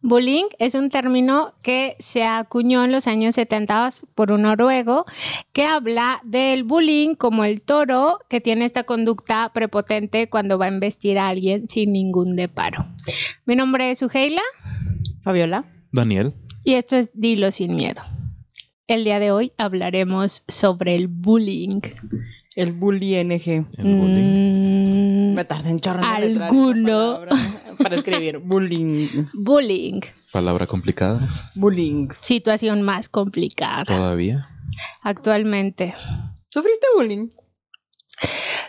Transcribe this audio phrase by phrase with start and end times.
[0.00, 5.04] Bullying es un término que se acuñó en los años 70 por un noruego
[5.52, 10.68] que habla del bullying como el toro que tiene esta conducta prepotente cuando va a
[10.68, 12.86] investir a alguien sin ningún deparo.
[13.44, 14.42] Mi nombre es Ugeila.
[15.22, 15.64] Fabiola.
[15.90, 16.34] Daniel.
[16.64, 18.02] Y esto es Dilo sin miedo.
[18.86, 21.80] El día de hoy hablaremos sobre el bullying.
[22.54, 23.30] El bullying.
[23.30, 25.32] El bullying.
[25.32, 27.20] Mm, Me tardé en esa Alguno.
[27.82, 29.26] Para escribir bullying.
[29.32, 30.00] bullying.
[30.32, 31.18] Palabra complicada
[31.54, 32.08] Bullying.
[32.20, 34.48] Situación más complicada todavía.
[35.02, 35.94] actualmente.
[36.50, 37.28] ¿Sufriste bullying?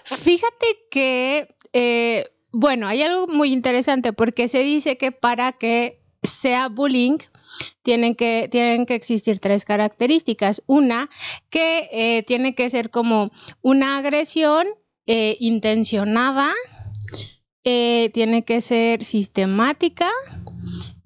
[0.03, 6.67] Fíjate que, eh, bueno, hay algo muy interesante porque se dice que para que sea
[6.67, 7.17] bullying
[7.83, 10.61] tienen que, tienen que existir tres características.
[10.67, 11.09] Una,
[11.49, 13.31] que eh, tiene que ser como
[13.61, 14.67] una agresión
[15.05, 16.53] eh, intencionada,
[17.63, 20.07] eh, tiene que ser sistemática
[20.45, 20.59] O sea,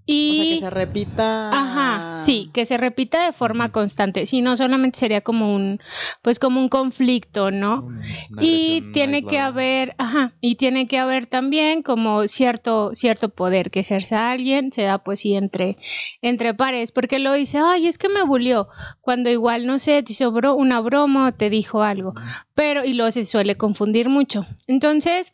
[0.06, 0.50] y...
[0.56, 1.50] que se repita.
[1.54, 4.26] Ajá, sí, que se repita de forma constante.
[4.26, 5.80] Si no, solamente sería como un,
[6.24, 7.88] pues como un conflicto, ¿no?
[8.32, 13.70] Una Y tiene que haber, ajá, y tiene que haber también como cierto, cierto poder
[13.70, 15.78] que ejerza alguien, se da pues sí entre,
[16.22, 18.68] entre pares, porque lo dice, ay, es que me bulió,
[19.00, 22.14] cuando igual, no sé, te hizo bro- una broma o te dijo algo,
[22.56, 24.46] pero, y luego se suele confundir mucho.
[24.68, 25.32] Entonces,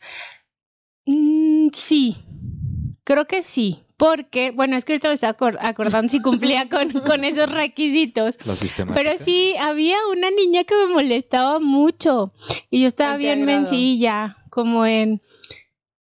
[1.14, 2.16] mm, sí,
[3.04, 6.90] creo que sí, porque, bueno, es que ahorita me estaba acor- acordando si cumplía con,
[6.90, 8.94] con esos requisitos, La sistemática.
[9.10, 12.32] pero sí, había una niña que me molestaba mucho
[12.70, 13.58] y yo estaba ¿En qué bien grado?
[13.60, 15.20] mencilla, como en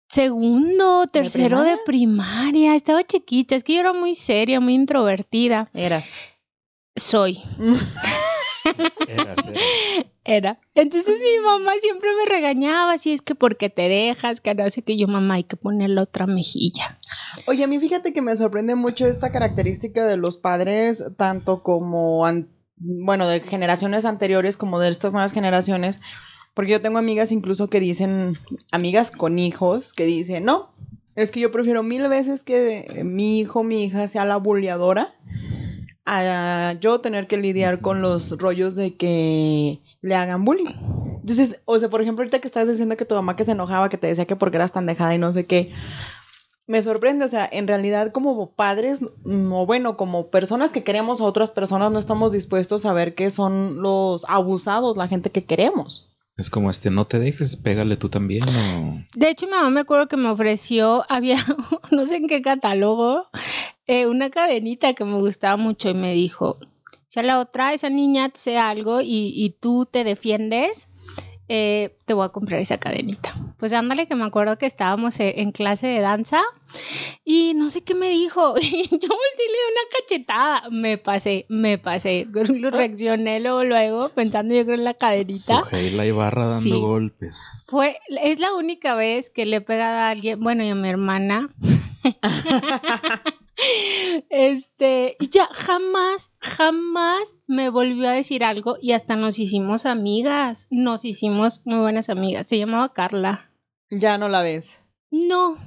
[0.09, 2.75] segundo, tercero de primaria?
[2.75, 5.69] Estaba chiquita, es que yo era muy seria, muy introvertida.
[5.73, 6.13] Eras.
[6.95, 7.41] Soy,
[9.07, 9.61] Eras, eras.
[10.27, 10.59] Era.
[10.75, 14.83] Entonces mi mamá siempre me regañaba, así es que porque te dejas, que no sé
[14.83, 16.99] qué yo, mamá, hay que poner la otra mejilla.
[17.47, 22.25] Oye, a mí fíjate que me sorprende mucho esta característica de los padres, tanto como,
[22.75, 26.01] bueno, de generaciones anteriores como de estas nuevas generaciones,
[26.53, 28.37] porque yo tengo amigas incluso que dicen,
[28.71, 30.73] amigas con hijos, que dicen, no,
[31.15, 35.15] es que yo prefiero mil veces que mi hijo, mi hija sea la bulleadora
[36.05, 40.73] a yo tener que lidiar con los rollos de que le hagan bullying.
[41.19, 43.89] Entonces, o sea, por ejemplo, ahorita que estás diciendo que tu mamá que se enojaba,
[43.89, 45.73] que te decía que porque eras tan dejada y no sé qué,
[46.67, 51.23] me sorprende, o sea, en realidad como padres, o bueno, como personas que queremos a
[51.23, 56.13] otras personas, no estamos dispuestos a ver que son los abusados, la gente que queremos.
[56.37, 59.03] Es como este, no te dejes, pégale tú también o...
[59.15, 61.43] De hecho, mi mamá me acuerdo que me ofreció, había,
[61.91, 63.27] no sé en qué catálogo,
[63.87, 66.59] eh, una cadenita que me gustaba mucho y me dijo,
[67.07, 70.87] si a la otra esa niña te hace algo y, y tú te defiendes,
[71.49, 73.33] eh, te voy a comprar esa cadenita.
[73.57, 76.43] Pues ándale, que me acuerdo que estábamos eh, en clase de danza
[77.23, 78.55] y no sé qué me dijo.
[78.61, 80.63] Y yo volteé y le di una cachetada.
[80.69, 82.27] Me pasé, me pasé.
[82.33, 85.59] Lo reaccioné luego, luego, pensando yo creo en la cadenita.
[85.61, 86.71] Sujeila Ibarra dando Sí.
[86.81, 87.65] golpes.
[87.69, 90.89] Fue, es la única vez que le he pegado a alguien, bueno, y a mi
[90.89, 91.49] hermana.
[94.29, 100.67] este, y ya jamás, jamás me volvió a decir algo y hasta nos hicimos amigas,
[100.69, 102.47] nos hicimos muy buenas amigas.
[102.47, 103.49] Se llamaba Carla.
[103.89, 104.79] Ya no la ves.
[105.11, 105.57] No,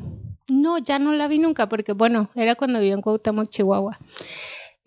[0.48, 3.98] no, ya no la vi nunca porque, bueno, era cuando vivía en Cuauhtémoc, Chihuahua.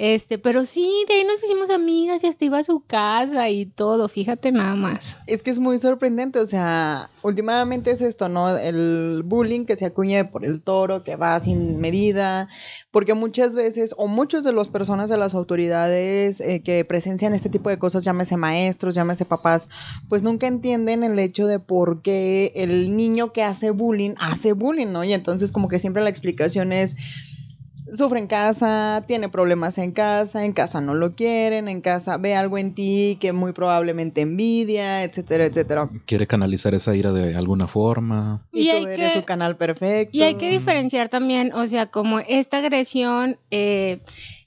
[0.05, 3.67] Este, pero sí, de ahí nos hicimos amigas y hasta iba a su casa y
[3.67, 5.15] todo, fíjate nada más.
[5.27, 8.57] Es que es muy sorprendente, o sea, últimamente es esto, ¿no?
[8.57, 12.49] El bullying que se acuña por el toro, que va sin medida,
[12.91, 17.47] porque muchas veces, o muchos de las personas de las autoridades eh, que presencian este
[17.47, 19.69] tipo de cosas, llámese maestros, llámese papás,
[20.09, 24.87] pues nunca entienden el hecho de por qué el niño que hace bullying hace bullying,
[24.87, 25.05] ¿no?
[25.05, 26.97] Y entonces como que siempre la explicación es
[27.93, 32.35] sufre en casa, tiene problemas en casa, en casa no lo quieren, en casa ve
[32.35, 35.89] algo en ti que muy probablemente envidia, etcétera, etcétera.
[36.05, 38.45] Quiere canalizar esa ira de alguna forma.
[38.51, 40.17] Y, Y tú eres que- su canal perfecto.
[40.17, 44.01] Y hay que diferenciar también, o sea, como esta agresión eh,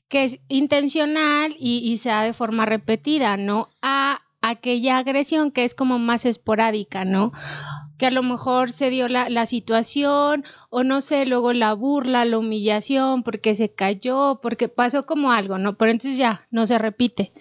[0.08, 3.69] que es intencional y, y se da de forma repetida, ¿no?
[3.82, 7.32] A aquella agresión que es como más esporádica, ¿no?
[7.98, 12.25] Que a lo mejor se dio la, la situación o no sé, luego la burla,
[12.25, 15.76] la humillación, porque se cayó, porque pasó como algo, ¿no?
[15.78, 17.32] Pero entonces ya, no se repite.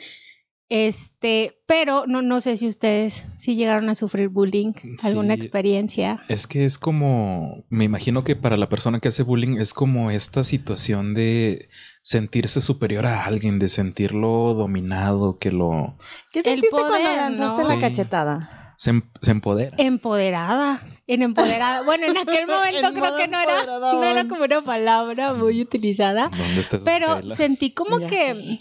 [0.68, 4.74] Este, pero no, no sé si ustedes si llegaron a sufrir bullying,
[5.04, 5.42] alguna Sí.
[5.42, 6.24] experiencia.
[6.28, 10.10] Es que es como, me imagino que para la persona que hace bullying es como
[10.10, 11.70] esta situación de
[12.02, 15.98] sentirse superior a alguien, de sentirlo dominado, que lo...
[16.32, 17.68] ¿Qué El sentiste cuando lanzaste ¿no?
[17.68, 17.80] la Sí.
[17.82, 18.65] cachetada?
[18.78, 19.76] Se, em- se empodera.
[19.80, 20.82] Empoderada.
[21.08, 21.84] En empoderada.
[21.84, 25.62] Bueno, en aquel momento En creo que no era, no era como una palabra muy
[25.62, 26.30] utilizada.
[26.30, 28.60] ¿Dónde está esa Pero sentí como Ya que.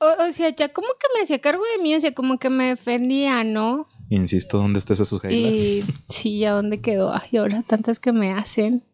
[0.00, 2.50] O, o sea, ya como que me hacía cargo de mí, o sea, como que
[2.50, 3.88] me defendía, ¿no?
[4.10, 5.36] Insisto, ¿dónde está esa Sujaila?
[5.36, 7.12] Y sí, ¿ya dónde quedó?
[7.12, 8.84] Ay, ahora tantas que me hacen.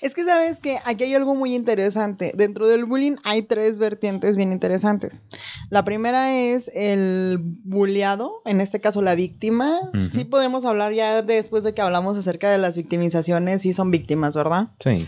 [0.00, 2.32] Es que sabes que aquí hay algo muy interesante.
[2.34, 5.22] Dentro del bullying hay tres vertientes bien interesantes.
[5.68, 9.78] La primera es el bulleado, en este caso la víctima.
[10.10, 14.34] Sí podemos hablar ya después de que hablamos acerca de las victimizaciones, sí son víctimas,
[14.34, 14.68] ¿verdad?
[14.78, 15.06] Sí.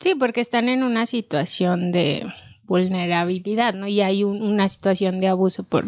[0.00, 2.24] Sí, porque están en una situación de
[2.64, 3.86] vulnerabilidad, ¿no?
[3.86, 5.84] Y hay un- una situación de abuso por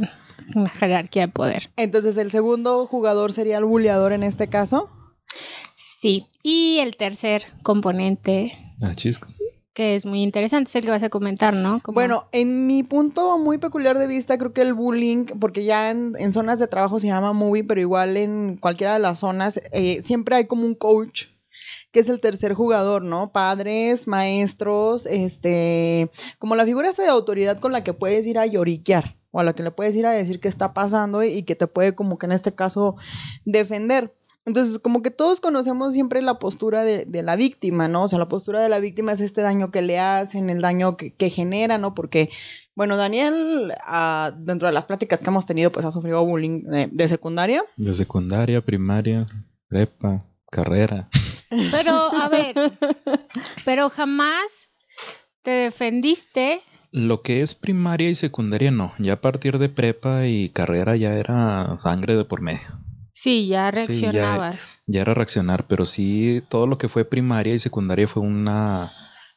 [0.54, 1.70] una jerarquía de poder.
[1.76, 4.90] Entonces el segundo jugador sería el bulleador en este caso.
[5.98, 6.26] Sí.
[6.42, 8.52] Y el tercer componente,
[8.82, 9.28] Ah, chisco.
[9.72, 11.80] que es muy interesante, es el que vas a comentar, ¿no?
[11.82, 15.90] Como- Bueno, en mi punto muy peculiar de vista, creo que el bullying, porque ya
[15.90, 19.60] en, en zonas de trabajo se llama movie, pero igual en cualquiera de las zonas,
[19.72, 21.24] eh, siempre hay como un coach
[21.92, 23.32] que es el tercer jugador, ¿no?
[23.32, 28.44] Padres, maestros, este, como la figura esta de autoridad con la que puedes ir a
[28.46, 31.42] lloriquear o a la que le puedes ir a decir qué está pasando y, y
[31.44, 32.96] que te puede como que en este caso
[33.44, 34.14] defender.
[34.46, 38.04] Entonces, como que todos conocemos siempre la postura de, de la víctima, ¿no?
[38.04, 40.96] O sea, la postura de la víctima es este daño que le hacen, el daño
[40.96, 41.96] que, que genera, ¿no?
[41.96, 42.30] Porque,
[42.76, 46.88] bueno, Daniel, ah, dentro de las pláticas que hemos tenido, pues ha sufrido bullying de,
[46.92, 47.64] de secundaria.
[47.76, 49.26] De secundaria, primaria,
[49.66, 51.08] prepa, carrera.
[51.72, 52.54] Pero, a ver,
[53.64, 54.68] pero jamás
[55.42, 56.62] te defendiste.
[56.92, 58.92] Lo que es primaria y secundaria no.
[59.00, 62.86] Ya a partir de prepa y carrera ya era sangre de por medio.
[63.16, 64.82] Sí, ya Sí, ya- reaccionabas.
[64.86, 68.92] Ya era reaccionar, pero sí todo lo que fue primaria y secundaria fue una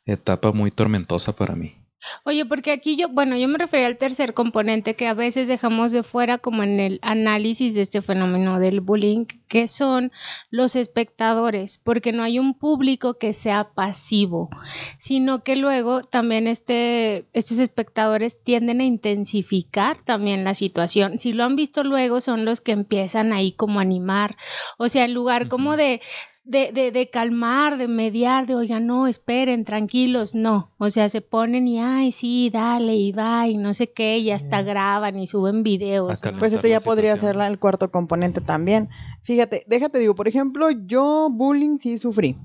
[0.05, 1.78] etapa muy tormentosa para mí.
[2.23, 5.91] Oye, porque aquí yo, bueno, yo me refería al tercer componente que a veces dejamos
[5.91, 10.11] de fuera como en el análisis de este fenómeno del bullying, que son
[10.49, 14.49] los espectadores, porque no hay un público que sea pasivo,
[14.97, 21.19] sino que luego también este, estos espectadores tienden a intensificar también la situación.
[21.19, 24.37] Si lo han visto luego, son los que empiezan ahí como a animar,
[24.77, 26.01] o sea, en lugar como de
[26.49, 30.71] de, de, de calmar, de mediar, de oigan, no, esperen, tranquilos, no.
[30.77, 34.31] O sea, se ponen y ay, sí, dale, y va, y no sé qué, y
[34.31, 36.11] hasta graban y suben videos.
[36.39, 38.89] Pues este ya podría ser la- el cuarto componente también.
[39.21, 42.35] Fíjate, déjate digo, por ejemplo, yo bullying sí sufrí.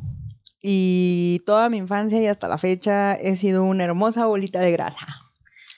[0.63, 5.07] Y toda mi infancia y hasta la fecha he sido una hermosa bolita de grasa.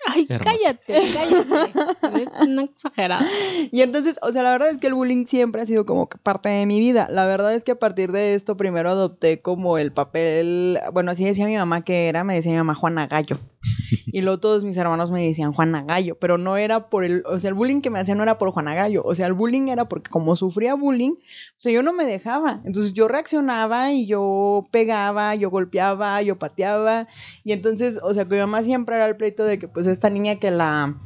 [0.06, 0.56] Ay, Hermoso.
[0.58, 2.23] cállate, cállate.
[2.23, 3.26] Es una exagerada.
[3.73, 6.49] Y entonces, o sea, la verdad es que el bullying siempre ha sido como parte
[6.49, 7.08] de mi vida.
[7.11, 11.25] La verdad es que a partir de esto primero adopté como el papel, bueno, así
[11.25, 13.38] decía mi mamá que era, me decía mi mamá Juana Gallo.
[14.07, 17.39] Y luego todos mis hermanos me decían Juana Gallo, pero no era por el, o
[17.39, 19.69] sea, el bullying que me hacían no era por Juana Gallo, o sea, el bullying
[19.69, 21.15] era porque como sufría bullying,
[21.65, 22.63] o yo no me dejaba.
[22.65, 27.09] Entonces yo reaccionaba y yo pegaba, yo golpeaba, yo pateaba.
[27.45, 30.11] Y entonces, o sea, que mi mamá siempre era el pleito de que pues esta
[30.11, 30.97] niña que la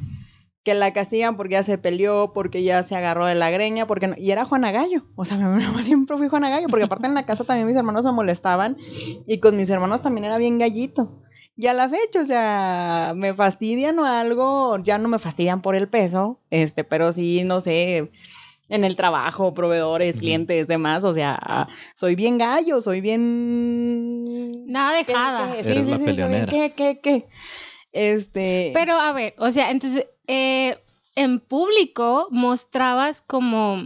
[0.63, 4.07] que la castigan porque ya se peleó, porque ya se agarró de la greña, porque
[4.07, 5.07] no- y era Juana Gallo.
[5.15, 7.75] O sea, mi mamá siempre fui Juana Gallo, porque aparte en la casa también mis
[7.75, 8.77] hermanos me molestaban
[9.25, 11.23] y con mis hermanos también era bien gallito.
[11.57, 15.75] Y a la fecha, o sea, me fastidian o algo, ya no me fastidian por
[15.75, 18.09] el peso, este, pero sí, no sé,
[18.69, 24.65] en el trabajo, proveedores, clientes, demás, o sea, soy bien gallo, soy bien...
[24.65, 25.53] Nada ¿Qué, dejada.
[25.53, 25.63] qué?
[25.63, 26.45] Sí, Eres sí, la sí, soy bien.
[26.45, 27.27] ¿Qué, qué, qué?
[27.91, 28.71] Este...
[28.73, 30.79] Pero a ver, o sea, entonces, eh,
[31.15, 33.83] en público mostrabas como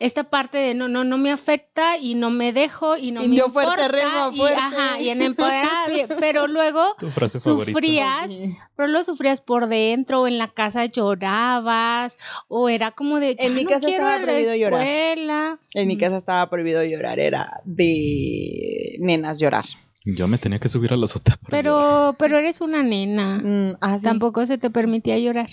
[0.00, 3.46] esta parte de no, no, no me afecta y no me dejo y no Indio
[3.46, 3.88] me fuerte, importa.
[3.96, 4.60] rima y, fuerte.
[4.60, 5.86] ajá, y en empoderada,
[6.20, 7.70] pero luego Tu frase favorita.
[7.72, 8.56] sufrías, Sí.
[8.76, 13.36] pero lo sufrías por dentro, o en la casa llorabas, o era como de En
[13.38, 14.82] "Ya mi no casa estaba prohibido llorar.
[14.86, 15.58] escuela".
[15.74, 19.64] En mi casa estaba prohibido llorar, era de nenas llorar.
[20.04, 21.50] Yo me tenía que subir a la azotea llorar.
[21.50, 23.36] Pero, pero eres una nena.
[23.42, 25.48] Mm, ah, sí, Tampoco se te permitía llorar.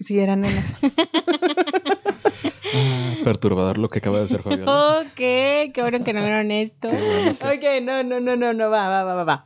[0.00, 0.64] Sí, era nena.
[2.72, 5.00] Ah, perturbador lo que acaba de hacer Fabiola.
[5.00, 6.88] Ok, qué bueno que no vieron esto.
[6.88, 9.44] Ok, no, no, no, no, no, va, va, va, va, va.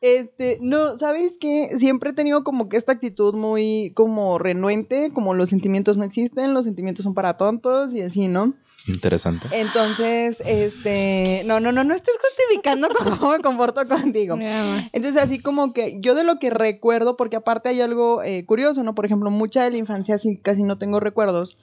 [0.00, 1.70] Este, no, ¿sabes qué?
[1.76, 6.52] Siempre he tenido como que esta actitud muy como renuente, como los sentimientos no existen,
[6.52, 8.54] los sentimientos son para tontos y así, ¿no?
[8.86, 9.48] Interesante.
[9.50, 12.88] Entonces, este, no, no, no, no estés justificando
[13.18, 14.36] cómo me comporto contigo.
[14.36, 14.94] Nada más.
[14.94, 18.82] Entonces, así como que yo de lo que recuerdo, porque aparte hay algo eh, curioso,
[18.84, 18.94] ¿no?
[18.94, 21.56] Por ejemplo, mucha de la infancia sí, casi no tengo recuerdos,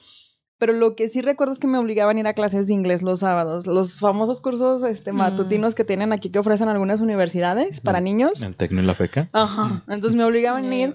[0.58, 3.02] pero lo que sí recuerdo es que me obligaban a ir a clases de inglés
[3.02, 5.16] los sábados, los famosos cursos este, Mm.
[5.18, 8.04] matutinos que tienen aquí que ofrecen algunas universidades para Mm.
[8.04, 8.42] niños.
[8.44, 9.30] El tecno y la feca.
[9.34, 10.94] Ajá, entonces me obligaban a ir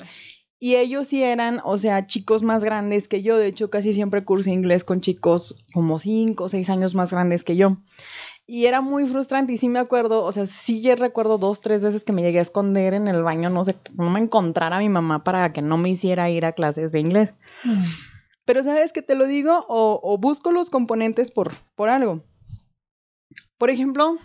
[0.60, 3.36] Y ellos sí eran, o sea, chicos más grandes que yo.
[3.36, 7.44] De hecho, casi siempre cursé inglés con chicos como cinco o seis años más grandes
[7.44, 7.76] que yo.
[8.50, 11.84] Y era muy frustrante y sí me acuerdo, o sea, sí yo recuerdo dos, tres
[11.84, 14.88] veces que me llegué a esconder en el baño, no sé, no me encontrara mi
[14.88, 17.34] mamá para que no me hiciera ir a clases de inglés.
[17.64, 17.80] Mm.
[18.46, 22.24] Pero sabes que te lo digo o, busco los componentes por, por algo.
[23.58, 24.16] Por ejemplo,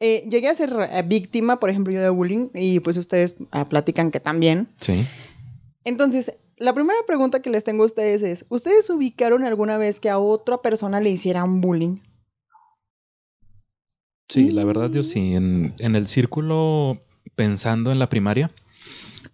[0.00, 3.64] eh, llegué a ser eh, víctima, por ejemplo, yo de bullying y pues ustedes ah,
[3.64, 4.68] platican que también.
[4.80, 5.06] Sí.
[5.84, 10.10] Entonces, la primera pregunta que les tengo a ustedes es, ¿ustedes ubicaron alguna vez que
[10.10, 11.98] a otra persona le hicieran bullying?
[14.28, 15.34] Sí, la verdad yo sí.
[15.34, 17.00] En, en el círculo,
[17.34, 18.50] pensando en la primaria,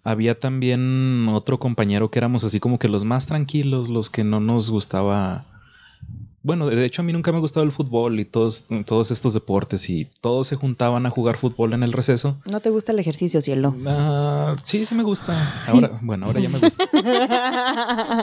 [0.05, 4.41] había también otro compañero que éramos así como que los más tranquilos, los que no
[4.41, 5.47] nos gustaba.
[6.43, 9.89] Bueno, de hecho a mí nunca me gustaba el fútbol y todos, todos estos deportes
[9.89, 12.39] y todos se juntaban a jugar fútbol en el receso.
[12.51, 13.75] ¿No te gusta el ejercicio, cielo?
[13.87, 15.65] Ah, sí, sí me gusta.
[15.67, 16.89] Ahora, bueno, ahora ya me gusta.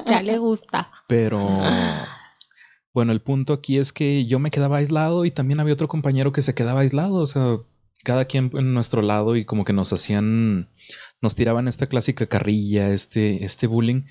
[0.05, 0.91] ya le gusta.
[1.07, 1.39] Pero
[2.93, 6.33] bueno, el punto aquí es que yo me quedaba aislado y también había otro compañero
[6.33, 7.15] que se quedaba aislado.
[7.15, 7.57] O sea,
[8.03, 10.67] cada quien en nuestro lado y como que nos hacían
[11.21, 14.03] nos tiraban esta clásica carrilla, este, este bullying,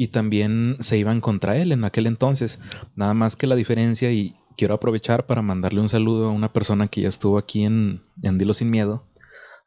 [0.00, 2.58] y también se iban contra él en aquel entonces.
[2.96, 6.88] Nada más que la diferencia, y quiero aprovechar para mandarle un saludo a una persona
[6.88, 9.04] que ya estuvo aquí en, en Dilo Sin Miedo,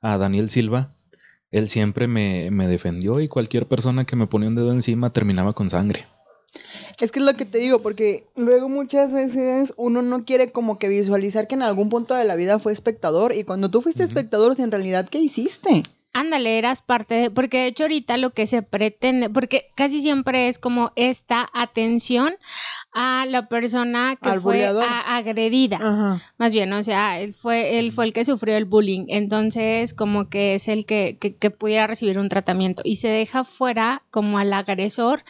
[0.02, 0.96] a Daniel Silva.
[1.52, 5.54] Él siempre me, me defendió y cualquier persona que me ponía un dedo encima terminaba
[5.54, 6.04] con sangre.
[7.00, 10.80] Es que es lo que te digo, porque luego muchas veces uno no quiere como
[10.80, 14.02] que visualizar que en algún punto de la vida fue espectador y cuando tú fuiste
[14.02, 15.84] espectador, en realidad, ¿qué hiciste?
[16.15, 20.48] Ándale, eras parte de, porque de hecho ahorita lo que se pretende, porque casi siempre
[20.48, 22.36] es como esta atención
[22.93, 24.63] a la persona que fue
[25.08, 26.22] agredida.
[26.38, 29.05] Más bien, o sea, él fue, él fue el que sufrió el bullying.
[29.08, 32.84] Entonces, como que es el que, que, que pudiera recibir un tratamiento.
[32.86, 35.24] Y se deja fuera como al agresor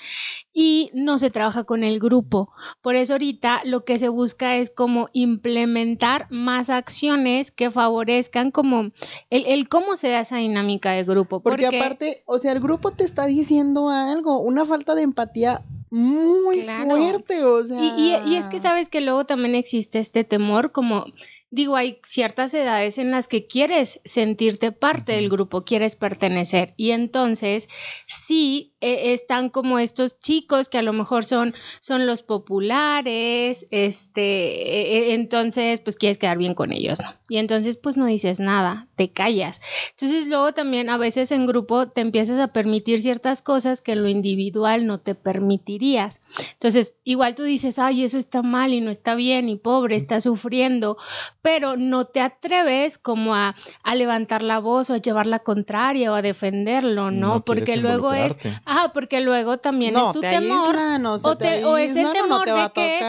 [0.53, 2.51] y no se trabaja con el grupo.
[2.81, 8.91] Por eso ahorita lo que se busca es como implementar más acciones que favorezcan como
[9.29, 11.41] el, el cómo se da esa dinámica de grupo.
[11.41, 16.61] Porque, aparte, o sea, el grupo te está diciendo algo, una falta de empatía muy
[16.61, 17.79] fuerte, o sea.
[17.79, 21.05] Y, y, es que sabes que luego también existe este temor como
[21.53, 26.73] digo, hay ciertas edades en las que quieres sentirte parte del grupo, quieres pertenecer.
[26.77, 27.69] Y entonces,
[28.07, 34.21] sí, e, están como estos chicos que a lo mejor son, son los populares, este,
[34.21, 37.13] e, e, entonces pues quieres quedar bien con ellos, ¿no?
[37.29, 39.61] Y entonces pues no dices nada, te callas.
[39.91, 44.01] Entonces luego también a veces en grupo te empiezas a permitir ciertas cosas que en
[44.01, 46.19] lo individual no te permitirías.
[46.53, 50.19] Entonces igual tú dices, ay, eso está mal y no está bien y pobre, está
[50.19, 50.97] sufriendo,
[51.43, 56.09] pero no te atreves como a, a levantar la voz o a llevar la contraria
[56.11, 57.43] o a defenderlo, ¿no?
[57.43, 60.75] Porque luego es Ah, porque luego también es tu temor.
[61.03, 62.99] o, es el temor de que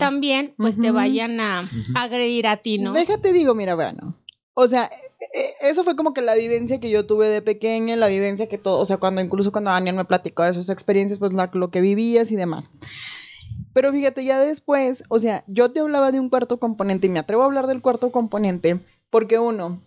[0.00, 2.92] también pues te vayan a, agredir a ti, ¿no?
[2.92, 4.16] Déjate digo, mira, bueno.
[4.54, 4.90] O sea,
[5.32, 8.48] e, e, eso fue como que la vivencia que yo tuve de pequeña, la vivencia
[8.48, 11.70] que todo, o sea, cuando incluso cuando Daniel me platicó de sus experiencias, pues lo
[11.70, 12.70] que vivías y demás.
[13.74, 17.18] Pero fíjate, ya después, o sea, yo te hablaba de un cuarto componente y me
[17.18, 19.80] atrevo a hablar del cuarto componente porque uno,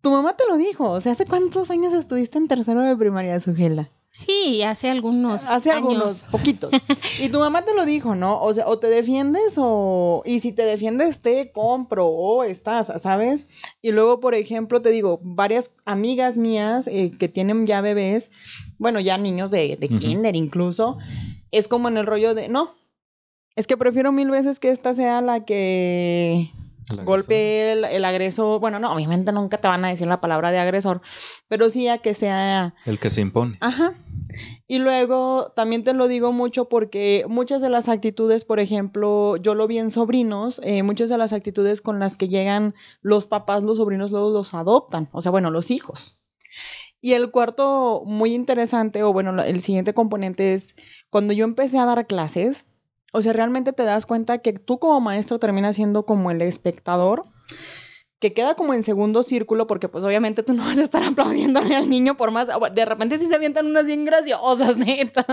[0.00, 3.38] tu mamá te lo dijo, o sea, ¿hace cuántos años estuviste en tercero de primaria,
[3.38, 3.90] Sujela?
[4.12, 5.44] Sí, hace algunos.
[5.44, 6.72] Hace algunos, poquitos.
[7.20, 8.40] y tu mamá te lo dijo, ¿no?
[8.42, 10.22] O sea, o te defiendes o.
[10.26, 13.46] Y si te defiendes, te compro o estás, ¿sabes?
[13.80, 18.32] Y luego, por ejemplo, te digo, varias amigas mías eh, que tienen ya bebés,
[18.78, 20.98] bueno, ya niños de, de kinder incluso,
[21.50, 22.48] es como en el rollo de.
[22.48, 22.76] No,
[23.56, 26.50] es que prefiero mil veces que esta sea la que
[27.04, 28.60] golpe el, el, agresor.
[28.60, 31.00] Bueno, no, obviamente nunca te van a decir la palabra de agresor,
[31.48, 32.74] pero sí a que sea...
[32.84, 33.58] El que se impone.
[33.60, 33.94] Ajá.
[34.66, 39.54] Y luego también te lo digo mucho porque muchas de las actitudes, por ejemplo, yo
[39.54, 43.62] lo vi en sobrinos, eh, muchas de las actitudes con las que llegan los papás,
[43.62, 46.18] los sobrinos luego los adoptan, o sea, bueno, los hijos.
[47.00, 50.74] Y el cuarto, muy interesante, o bueno, el siguiente componente es
[51.08, 52.66] cuando yo empecé a dar clases,
[53.12, 57.24] o sea, realmente te das cuenta que tú como maestro terminas siendo como el espectador
[58.20, 61.58] que queda como en segundo círculo porque pues obviamente tú no vas a estar aplaudiendo
[61.58, 65.24] al niño por más, de repente sí se avientan unas bien graciosas, neta.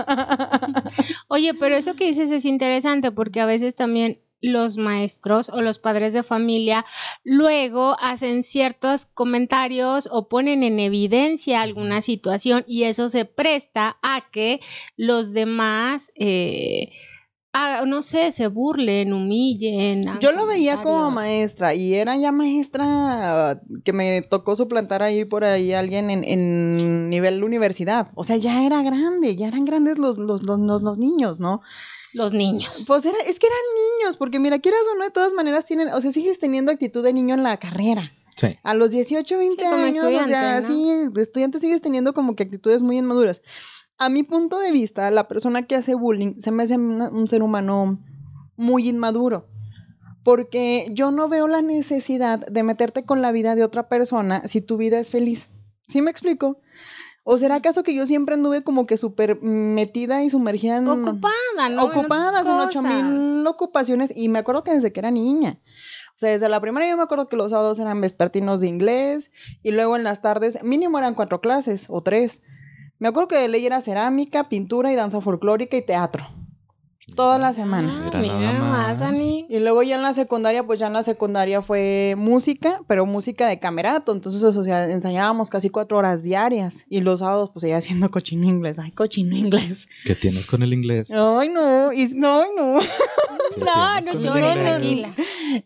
[1.28, 5.78] Oye, pero eso que dices es interesante porque a veces también los maestros o los
[5.78, 6.84] padres de familia
[7.24, 14.24] luego hacen ciertos comentarios o ponen en evidencia alguna situación y eso se presta a
[14.30, 14.60] que
[14.96, 16.10] los demás...
[16.14, 16.90] Eh,
[17.52, 20.02] ah, no sé, se burlen, humillen.
[20.20, 25.44] Yo lo veía como maestra y era ya maestra que me tocó suplantar ahí por
[25.44, 28.08] ahí alguien en, en nivel universidad.
[28.14, 31.60] O sea, ya era grande, ya eran grandes los, los, los, los, los niños, ¿no?
[32.14, 32.84] Los niños.
[32.86, 33.58] Pues era, es que eran
[34.00, 37.02] niños, porque mira, quieras o no, de todas maneras tienen, o sea, sigues teniendo actitud
[37.04, 38.02] de niño en la carrera.
[38.36, 38.56] Sí.
[38.62, 40.74] A los 18, 20 Sí, como años, o sea, estudiante, ¿no?
[41.06, 43.42] sí, de estudiante sigues teniendo como que actitudes muy inmaduras.
[43.98, 47.26] A mi punto de vista, la persona que hace bullying se me hace una- un
[47.26, 47.98] ser humano
[48.56, 49.48] muy inmaduro.
[50.24, 54.60] Porque yo no veo la necesidad de meterte con la vida de otra persona si
[54.60, 55.48] tu vida es feliz.
[55.88, 56.60] ¿Sí me explico?
[57.30, 60.88] ¿O será acaso que yo siempre anduve como que súper metida y sumergida en...
[60.88, 61.84] Ocupada, ¿no?
[61.84, 65.58] ocupadas en ocho mil ocupaciones y me acuerdo que desde que era niña.
[66.08, 69.30] O sea, desde la primera yo me acuerdo que los sábados eran vespertinos de inglés
[69.62, 72.40] y luego en las tardes mínimo eran cuatro clases o tres.
[72.98, 76.26] Me acuerdo que de ley era cerámica, pintura y danza folclórica y teatro.
[77.18, 78.06] Toda la semana.
[78.12, 79.02] Ah, Mira más.
[79.02, 79.44] Ani.
[79.48, 83.48] Y luego ya en la secundaria, pues ya en la secundaria fue música, pero música
[83.48, 84.12] de camerato.
[84.12, 86.86] Entonces, o sea, ensayábamos casi cuatro horas diarias.
[86.88, 88.78] Y los sábados, pues seguía haciendo cochino inglés.
[88.78, 89.88] Ay, cochino inglés.
[90.04, 91.10] ¿Qué tienes con el inglés?
[91.10, 91.92] Ay, no.
[91.92, 92.78] Y, no, ay, no.
[92.78, 95.12] ¿Qué No, no llores, tranquila.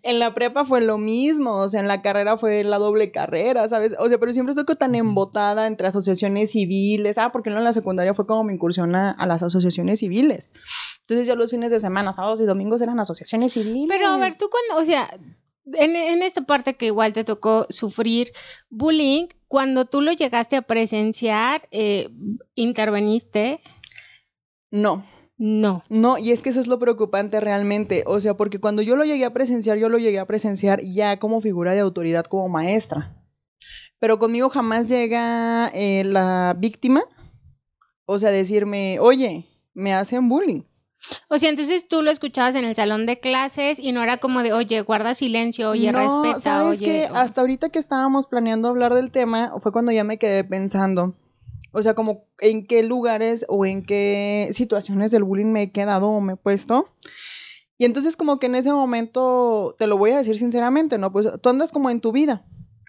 [0.02, 3.68] En la prepa fue lo mismo, o sea, en la carrera fue la doble carrera,
[3.68, 3.94] ¿sabes?
[3.98, 7.18] O sea, pero siempre estoy tan embotada entre asociaciones civiles.
[7.18, 10.50] Ah, porque no en la secundaria fue como mi incursión a, a las asociaciones civiles.
[11.02, 13.86] Entonces ya los fines de semana, sábados y domingos eran asociaciones civiles.
[13.88, 15.08] Pero a ver, tú cuando, o sea,
[15.74, 18.32] en, en esta parte que igual te tocó sufrir
[18.70, 22.08] bullying, cuando tú lo llegaste a presenciar, eh,
[22.54, 23.60] ¿interveniste?
[24.70, 25.04] No,
[25.36, 25.84] No.
[25.88, 28.04] no, y es que eso es lo preocupante realmente.
[28.06, 31.18] O sea, porque cuando yo lo llegué a presenciar, yo lo llegué a presenciar ya
[31.18, 33.18] como figura de autoridad, como maestra.
[33.98, 37.04] Pero conmigo jamás llega eh, la víctima,
[38.04, 40.62] o sea, decirme, oye, me hacen bullying.
[41.28, 44.42] O sea, entonces tú lo escuchabas en el salón de clases y no era como
[44.42, 47.08] de, oye, guarda silencio, oye, no, respeta, ¿sabes oye.
[47.10, 51.14] o- Hasta ahorita que estábamos planeando hablar del tema, fue cuando ya me quedé pensando.
[51.72, 56.08] O sea, como en qué lugares o en qué situaciones del bullying me he quedado
[56.10, 56.88] o me he puesto.
[57.78, 61.10] Y entonces como que en ese momento, te lo voy a decir sinceramente, ¿no?
[61.12, 62.44] Pues tú andas como en tu vida.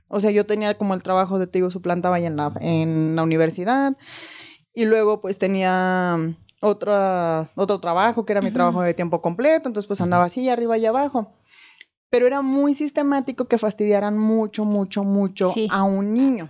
[0.08, 3.16] O sea, yo tenía como el trabajo de, te digo, suplantaba ahí en la, en
[3.16, 3.98] la universidad.
[4.76, 9.68] Y luego pues tenía otra, otro trabajo, que era mi trabajo de tiempo completo.
[9.70, 11.34] Entonces pues andaba así, arriba y abajo.
[12.10, 15.68] Pero era muy sistemático que fastidiaran mucho, mucho, mucho Sí.
[15.70, 16.50] a un niño.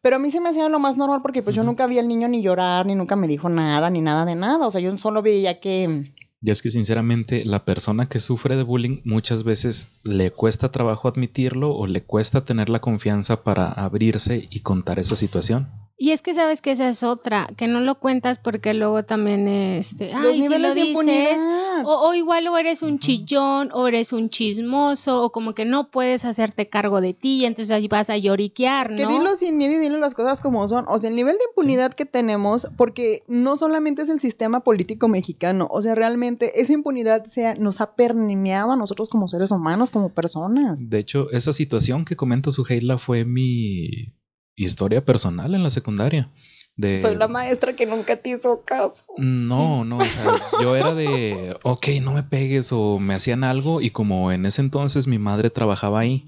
[0.00, 2.08] Pero a mí se me hacía lo más normal porque pues yo nunca vi al
[2.08, 4.66] niño ni llorar, ni nunca me dijo nada, ni nada de nada.
[4.66, 6.12] O sea, yo solo veía que...
[6.44, 11.06] Y es que sinceramente la persona que sufre de bullying muchas veces le cuesta trabajo
[11.06, 15.70] admitirlo o le cuesta tener la confianza para abrirse y contar esa situación.
[15.96, 19.46] Y es que sabes que esa es otra, que no lo cuentas porque luego también,
[19.46, 21.84] este, los ay, si niveles lo de dices, impunidad.
[21.84, 25.90] O, o igual o eres un chillón, o eres un chismoso, o como que no
[25.90, 28.96] puedes hacerte cargo de ti, y entonces ahí vas a lloriquear, ¿no?
[28.96, 30.84] Que dilo sin miedo y dilo las cosas como son.
[30.88, 35.08] O sea, el nivel de impunidad que tenemos, porque no solamente es el sistema político
[35.08, 39.90] mexicano, o sea, realmente esa impunidad se, nos ha permeado a nosotros como seres humanos,
[39.90, 40.90] como personas.
[40.90, 44.12] De hecho, esa situación que comenta Suheila fue mi
[44.56, 46.30] historia personal en la secundaria.
[46.76, 46.98] De...
[46.98, 49.04] Soy la maestra que nunca te hizo caso.
[49.18, 53.80] No, no, o sea, yo era de, ok, no me pegues o me hacían algo
[53.80, 56.24] y como en ese entonces mi madre trabajaba ahí,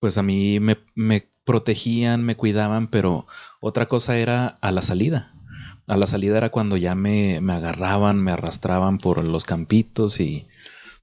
[0.00, 3.26] pues a mí me, me protegían, me cuidaban, pero
[3.60, 5.34] otra cosa era a la salida.
[5.86, 10.46] A la salida era cuando ya me, me agarraban, me arrastraban por los campitos y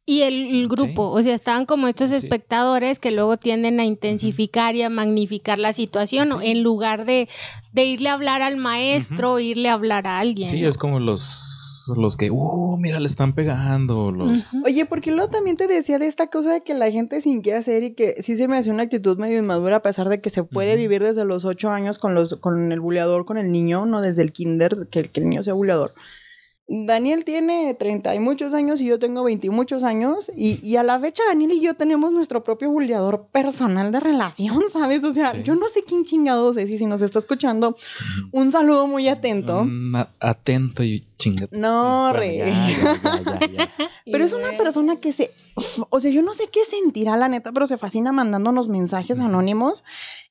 [0.03, 2.15] Y el, el grupo, o sea, estaban como estos Sí.
[2.15, 6.41] espectadores que luego tienden a intensificar y a magnificar la situación, ¿no?
[6.41, 6.47] Sí.
[6.47, 7.29] en lugar de,
[7.71, 10.47] de irle a hablar al maestro, irle a hablar a alguien.
[10.49, 10.67] sí, ¿no?
[10.67, 14.55] es como los, los que, uh, mira, le están pegando, los...
[14.65, 17.53] Oye, porque luego también te decía de esta cosa de que la gente sin qué
[17.53, 20.31] hacer y que sí se me hace una actitud medio inmadura a pesar de que
[20.31, 23.85] se puede vivir desde los ocho años con los con el buleador, con el niño,
[23.85, 25.93] no desde el kinder, que, que el niño sea buleador.
[26.73, 30.77] Daniel tiene 30 y muchos años y yo tengo 20 y muchos años y, y
[30.77, 35.03] a la fecha Daniel y yo tenemos nuestro propio buleador personal de relación, ¿sabes?
[35.03, 35.43] O sea, Sí.
[35.43, 37.75] yo no sé quién chingados es y si nos está escuchando,
[38.31, 39.67] un saludo muy atento.
[40.21, 41.57] Atento y chingate.
[41.57, 42.37] No, Bueno, re.
[42.37, 43.89] ya, ya, ya, ya, ya.
[44.11, 45.31] Pero es una persona que se,
[45.89, 49.83] o sea, yo no sé qué sentirá la neta, pero se fascina mandándonos mensajes anónimos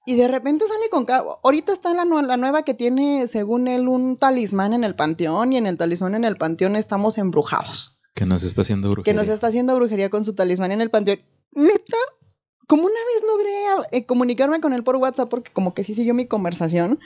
[0.07, 3.89] y de repente sale con cada, ahorita está la, la nueva que tiene, según él,
[3.89, 7.97] un talismán en el panteón y en el talismán en el panteón estamos embrujados.
[8.15, 9.21] Que nos está haciendo Que brujería.
[9.21, 11.21] nos está haciendo brujería con su talismán en el panteón.
[11.53, 11.97] Neta,
[12.67, 16.15] como una vez logré eh, comunicarme con él por WhatsApp porque como que sí siguió
[16.15, 16.99] mi conversación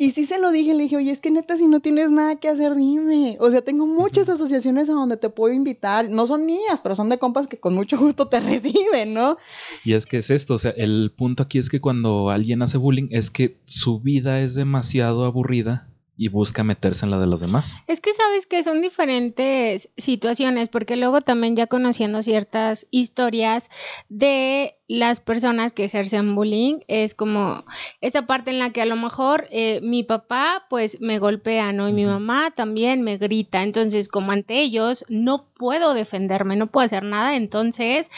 [0.00, 2.36] Y sí se lo dije, le dije, oye, es que neta, si no tienes nada
[2.36, 3.36] que hacer, dime.
[3.38, 6.08] O sea, tengo muchas asociaciones a donde te puedo invitar.
[6.08, 9.36] No son mías, pero son de compas que con mucho gusto te reciben, ¿no?
[9.84, 12.78] Y es que es esto, o sea, el punto aquí es que cuando alguien hace
[12.78, 15.89] bullying es que su vida es demasiado aburrida
[16.20, 17.80] y busca meterse en la de los demás.
[17.86, 23.70] Es que sabes que son diferentes situaciones, porque luego también ya conociendo ciertas historias
[24.10, 27.64] de las personas que ejercen bullying, es como
[28.02, 31.88] esa parte en la que a lo mejor eh, mi papá pues me golpea, ¿no?
[31.88, 36.84] Y mi mamá también me grita, entonces como ante ellos no puedo defenderme, no puedo
[36.84, 38.10] hacer nada, entonces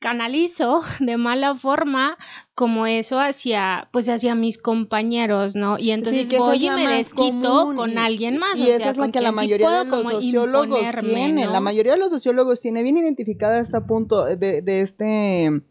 [0.00, 2.18] canalizo de mala forma
[2.54, 5.78] como eso hacia pues hacia mis compañeros, ¿no?
[5.78, 8.58] Y entonces voy y me desquito con alguien más.
[8.58, 11.52] Y, esa es la que la mayoría de los sociólogos tienen.
[11.52, 15.62] La mayoría de los sociólogos tiene bien identificada este punto de, de este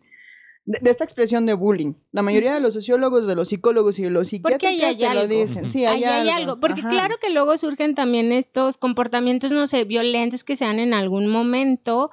[0.65, 1.93] de, esta expresión de bullying.
[2.11, 5.67] La mayoría de los sociólogos, de los psicólogos y de los psiquiatras te lo dicen.
[5.67, 6.59] Sí, hay, hay algo.
[6.59, 10.93] Porque claro que luego surgen también estos comportamientos, no sé, violentos que se dan en
[10.93, 12.11] algún momento,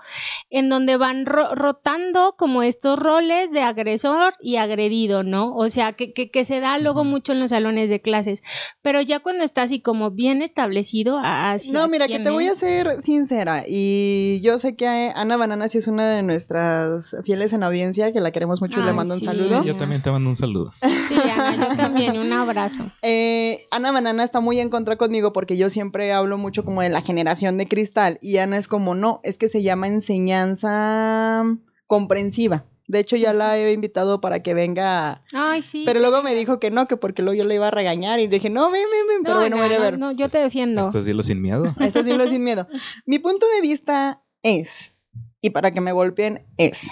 [0.49, 5.55] en donde van rotando como estos roles de agresor y agredido, ¿no?
[5.55, 8.43] O sea, que, que, se da luego mucho en los salones de clases.
[8.81, 11.73] Pero ya cuando está así como bien establecido, así.
[11.73, 13.65] No, mira, que te voy a ser sincera.
[13.67, 18.21] Y yo sé que Ana Banana sí es una de nuestras fieles en audiencia, que
[18.21, 19.65] la queremos mucho y le mando un saludo.
[19.65, 20.73] Yo también te mando un saludo.
[21.09, 22.91] Sí, Ana, yo también, un abrazo.
[23.03, 26.89] Eh, Ana Banana está muy en contra conmigo porque yo siempre hablo mucho como de
[26.89, 31.45] la generación de cristal y Ana es como, no, es que se llama enseñanza
[31.87, 32.65] comprensiva.
[32.89, 35.25] De hecho, ya la he invitado para que venga.
[35.33, 35.83] Ay, sí.
[35.85, 38.29] Pero luego me dijo que no, que porque luego yo le iba a regañar y
[38.29, 39.23] dije, no, ven, ven, ven.
[39.25, 39.99] Pero bueno, voy a ver.
[39.99, 40.83] No, yo te defiendo.
[40.83, 41.65] Esto es dilo sin miedo.
[41.81, 42.67] Esto es dilo sin miedo.
[43.05, 44.97] Mi punto de vista es,
[45.41, 46.91] y para que me golpeen, es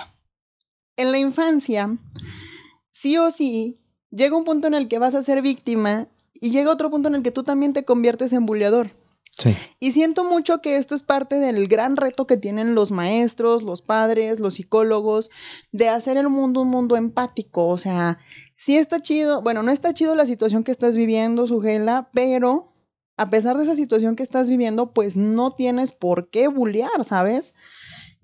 [0.97, 1.97] en la infancia,
[2.91, 3.79] sí o sí,
[4.11, 6.09] llega un punto en el que vas a ser víctima
[6.41, 8.91] y llega otro punto en el que tú también te conviertes en buleador.
[9.37, 9.57] Sí.
[9.81, 13.83] Y siento mucho que esto es parte del gran reto que tienen los maestros, los
[13.83, 15.31] padres, los psicólogos,
[15.73, 17.67] de hacer el mundo un mundo empático.
[17.67, 18.19] O sea,
[18.55, 22.73] sí está chido, bueno, no está chido la situación que estás viviendo, Sugela, pero
[23.17, 27.55] a pesar de esa situación que estás viviendo, pues no tienes por qué bullear, ¿sabes?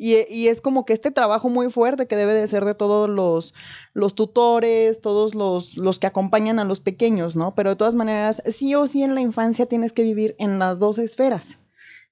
[0.02, 3.52] Y, es como que este trabajo muy fuerte que debe de ser de todos los,
[3.92, 7.54] los tutores, todos los, los que acompañan a los pequeños, ¿no?
[7.54, 10.78] Pero de todas maneras, sí o sí en la infancia tienes que vivir en las
[10.78, 11.58] dos esferas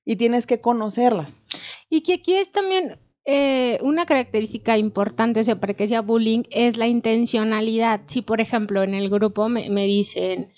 [0.04, 1.40] y tienes que conocerlas.
[1.88, 6.42] Y que aquí es también eh, una característica importante, o sea, para que sea bullying,
[6.50, 8.02] es la intencionalidad.
[8.06, 10.52] Si, por ejemplo, en el grupo me, dicen,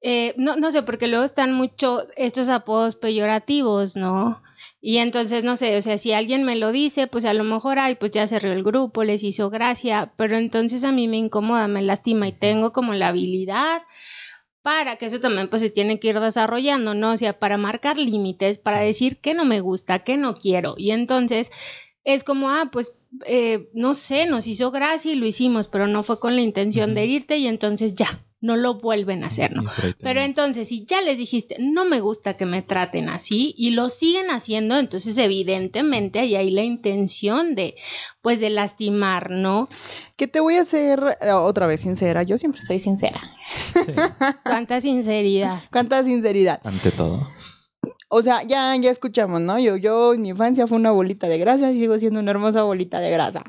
[0.00, 4.40] eh, no, no sé, porque luego están mucho estos apodos peyorativos, ¿no?
[4.84, 7.78] Y entonces, no sé, o sea, si alguien me lo dice, pues a lo mejor,
[7.78, 11.68] ay, pues ya cerró el grupo, les hizo gracia, pero entonces a mí me incomoda,
[11.68, 13.82] me lastima y tengo como la habilidad
[14.62, 17.12] para que eso también pues se tiene que ir desarrollando, ¿no?
[17.12, 20.74] O sea, para marcar límites, para decir que no me gusta, que no quiero.
[20.76, 21.52] Y entonces
[22.02, 22.92] es como, ah, pues,
[23.24, 26.94] eh, no sé, nos hizo gracia y lo hicimos, pero no fue con la intención
[26.94, 29.62] de herirte y entonces ya, no lo vuelven a hacer, ¿no?
[30.00, 33.88] Pero entonces, si ya les dijiste, no me gusta que me traten así y lo
[33.88, 37.76] siguen haciendo, entonces evidentemente hay ahí la intención de,
[38.20, 39.68] pues, de lastimar, ¿no?
[40.16, 43.20] Que te voy a hacer eh, otra vez sincera, yo siempre soy sincera.
[44.42, 45.62] Cuánta sinceridad.
[45.70, 46.60] Cuánta sinceridad.
[46.64, 47.28] Ante todo.
[48.14, 49.58] O sea, ya, ya escuchamos, ¿no?
[49.58, 52.62] Yo, yo en mi infancia fue una bolita de grasa y sigo siendo una hermosa
[52.62, 53.42] bolita de grasa.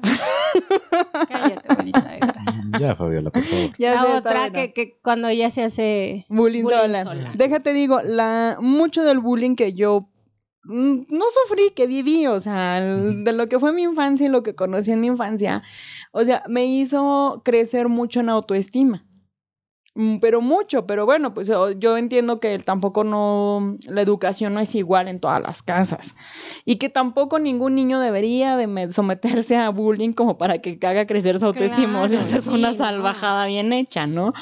[1.27, 2.32] Cállate, bolita de grasa.
[2.79, 3.71] Ya, Fabiola, por favor.
[3.77, 7.33] Ya la otra que, que, cuando ella se hace bullying, sola.
[7.35, 10.09] Déjate digo, la, mucho del bullying que yo
[10.63, 14.43] mm, no sufrí, que viví, o sea, de lo que fue mi infancia y lo
[14.43, 15.63] que conocí en mi infancia,
[16.11, 19.05] o sea, me hizo crecer mucho en autoestima.
[19.95, 24.73] Mm, pero mucho, pero bueno, pues yo entiendo que tampoco no, la educación no es
[24.73, 26.15] igual en todas las casas
[26.65, 31.37] y que tampoco ningún niño debería de someterse a bullying como para que haga crecer
[31.37, 34.33] su autoestima, o sea, es una salvajada bien hecha, ¿no?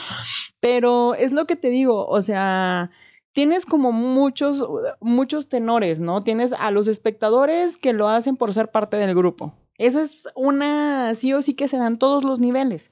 [0.61, 2.89] Pero es lo que te digo, o sea,
[3.33, 4.65] tienes como muchos,
[5.01, 6.21] muchos tenores, ¿no?
[6.21, 9.53] Tienes a los espectadores que lo hacen por ser parte del grupo.
[9.77, 12.91] Esa es una, sí o sí que se dan todos los niveles.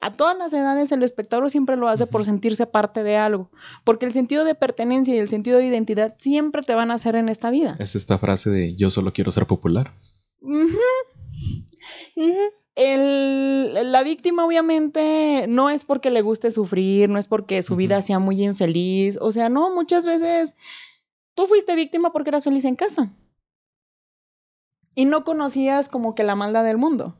[0.00, 3.50] A todas las edades el espectador siempre lo hace por sentirse parte de algo,
[3.84, 7.16] porque el sentido de pertenencia y el sentido de identidad siempre te van a hacer
[7.16, 7.76] en esta vida.
[7.78, 9.92] Es esta frase de yo solo quiero ser popular.
[12.76, 18.18] la víctima obviamente no es porque le guste sufrir, no es porque su vida sea
[18.18, 20.54] muy infeliz, o sea, no, muchas veces
[21.34, 23.12] tú fuiste víctima porque eras feliz en casa
[24.94, 27.16] y no conocías como que la maldad del mundo.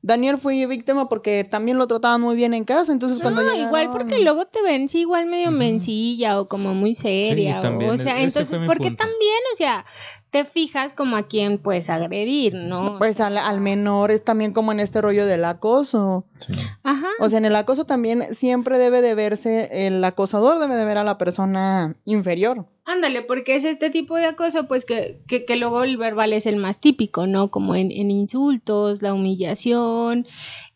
[0.00, 3.68] Daniel fue víctima porque también lo trataban muy bien en casa, entonces cuando No, llegaron-
[3.68, 5.58] igual porque luego te ven sí, igual medio Ujú.
[5.58, 7.58] mencilla o como muy seria.
[7.58, 9.04] o- también, o sea, ese entonces, fue mi porque punto.
[9.04, 9.84] también, o sea,
[10.30, 12.96] te fijas como a quién puedes agredir, ¿no?
[12.98, 16.26] Pues al, al menor es también como en este rollo del acoso.
[16.38, 16.52] Sí.
[16.84, 17.08] Ajá.
[17.18, 20.98] O sea, en el acoso también siempre debe de verse, el acosador debe de ver
[20.98, 22.66] a la persona inferior.
[22.90, 26.46] Ándale, porque es este tipo de acoso, pues que, que, que luego el verbal es
[26.46, 27.50] el más típico, ¿no?
[27.50, 30.26] Como en, en insultos, la humillación,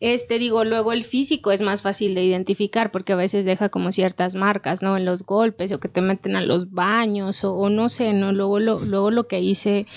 [0.05, 3.93] este, digo, luego el físico es más fácil de identificar porque a veces deja como
[3.93, 4.97] ciertas marcas, ¿no?
[4.97, 8.33] En los golpes o que te meten a los baños o, o no sé, ¿no?
[8.33, 9.87] Luego lo, luego lo que hice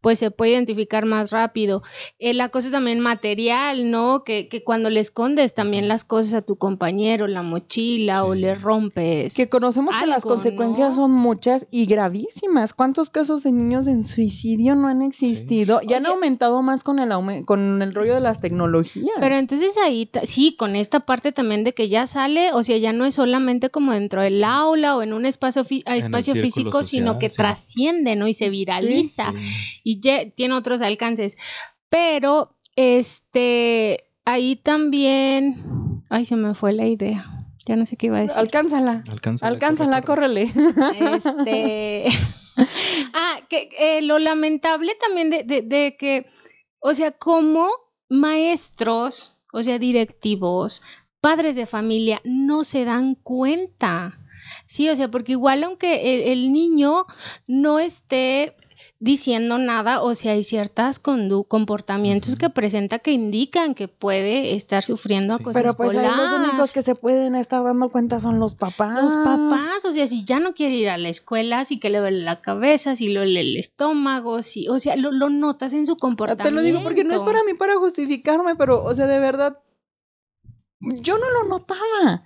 [0.00, 1.82] pues se puede identificar más rápido.
[2.20, 4.22] El acoso también material, ¿no?
[4.22, 8.40] Que, que cuando le escondes también las cosas a tu compañero, la mochila o Sí.
[8.40, 9.34] le rompes.
[9.34, 10.94] Que conocemos que las consecuencias ¿no?
[11.02, 12.74] son muchas y gravísimas.
[12.74, 15.80] ¿Cuántos casos de niños en suicidio no han existido?
[15.82, 16.14] Y han Oye.
[16.14, 17.08] aumentado más con el
[17.44, 19.16] con el rollo de las tecnologías.
[19.18, 22.92] Pero entonces ahí, sí, con esta parte también de que ya sale, o sea, ya
[22.92, 27.30] no es solamente como dentro del aula o en un espacio, espacio físico, sino que
[27.30, 27.36] sí.
[27.38, 28.28] trasciende, ¿no?
[28.28, 29.80] Y se viraliza Sí.
[29.84, 31.38] y ya tiene otros alcances.
[31.88, 37.24] Pero, este, ahí también, ay, se me fue la idea.
[37.66, 38.38] Ya no sé qué iba a decir.
[38.38, 39.02] Alcánzala.
[39.08, 40.52] Alcánzala, Alcánzala, córrele.
[40.98, 42.04] Este.
[43.14, 46.26] ah, que eh, lo lamentable también de, de- de que,
[46.80, 47.68] o sea, como
[48.10, 50.82] maestros, o sea, directivos,
[51.20, 54.18] padres de familia, no se dan cuenta.
[54.66, 57.06] Sí, o sea, porque igual aunque el, el niño
[57.46, 58.56] no esté
[59.00, 65.36] diciendo nada o si hay ciertos comportamientos que presenta que indican que puede estar sufriendo
[65.36, 65.42] Sí.
[65.42, 66.48] acoso Pero pues ahí los escolar.
[66.48, 69.00] únicos que se pueden estar dando cuenta son los papás.
[69.04, 71.98] Los papás, o sea, si ya no quiere ir a la escuela, si que le
[71.98, 75.86] duele la cabeza, si le duele el estómago, si, o sea, lo, lo notas en
[75.86, 76.48] su comportamiento.
[76.48, 79.58] Te lo digo porque no es para mí para justificarme, pero, o sea, de verdad,
[80.80, 82.24] yo no lo notaba.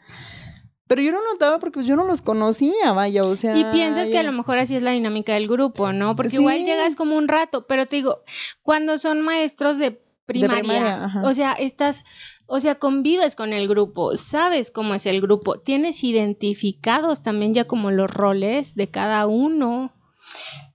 [0.92, 3.56] Pero yo no notaba porque pues, yo no los conocía, vaya, o sea.
[3.56, 6.14] Y piensas que a lo mejor así es la dinámica del grupo, ¿no?
[6.16, 6.36] Porque Sí.
[6.36, 8.18] igual llegas como un rato, pero te digo,
[8.60, 11.22] cuando son maestros de primaria, primaria, ajá.
[11.26, 12.04] o sea, estás,
[12.46, 17.64] o sea, convives con el grupo, sabes cómo es el grupo, tienes identificados también ya
[17.64, 19.94] como los roles de cada uno.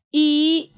[0.09, 0.73] Y,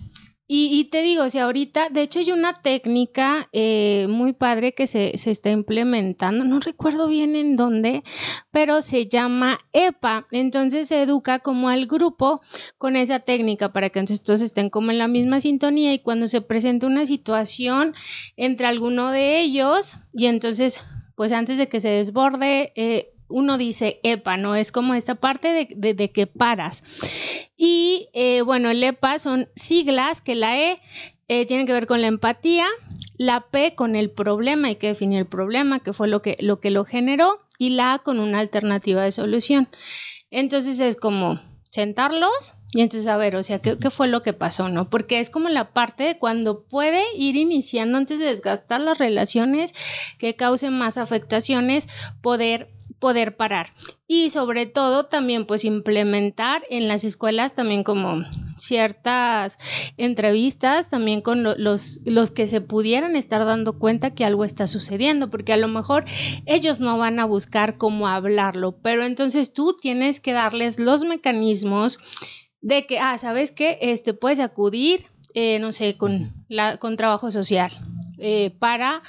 [0.52, 5.16] y, te digo, sea, ahorita, de hecho hay una técnica eh, muy padre que se,
[5.20, 8.02] se está implementando, no recuerdo bien en dónde,
[8.50, 10.26] pero se llama EPA.
[10.32, 12.42] Entonces se educa como al grupo
[12.80, 16.28] con esa técnica para que entonces todos estén como en la misma sintonía y cuando
[16.28, 17.94] se presenta una situación
[18.36, 20.82] entre alguno de ellos y entonces,
[21.14, 24.56] pues antes de que se desborde, eh, uno dice EPA, ¿no?
[24.56, 26.84] Es como esta parte de, de- que paras.
[27.58, 30.82] Y eh, bueno, el EPA son siglas que la E
[31.28, 32.66] eh, tiene que ver con la empatía,
[33.18, 36.60] la P con el problema, hay que definir el problema, que fue lo que lo,
[36.60, 39.70] que lo generó, y la A con una alternativa de solución.
[40.32, 41.40] Entonces es como
[41.72, 44.90] sentarlos y entonces a ver, o sea, ¿qué, qué fue lo que pasó, no?
[44.90, 49.74] Porque es como la parte de cuando puede ir iniciando antes de desgastar las relaciones
[50.20, 51.90] que causen más afectaciones,
[52.22, 53.74] poder, poder parar.
[54.08, 58.24] Y sobre todo también pues implementar en las escuelas también como
[58.58, 59.58] ciertas
[59.98, 64.68] entrevistas también con lo- los, los que se pudieran estar dando cuenta que algo está
[64.68, 66.06] sucediendo, porque a lo mejor
[66.46, 72.00] ellos no van a buscar cómo hablarlo, pero entonces tú tienes que darles los mecanismos
[72.62, 73.78] de que, ah, ¿sabes qué?
[73.82, 77.72] Este, puedes acudir, eh, no sé, con, la, con trabajo social
[78.18, 79.02] eh, para